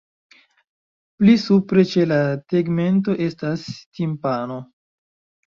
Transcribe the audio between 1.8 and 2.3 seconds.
ĉe la